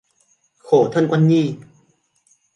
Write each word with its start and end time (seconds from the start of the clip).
Khổ 0.57 0.89
thân 0.93 1.07
con 1.11 1.27
Nhi 1.27 1.55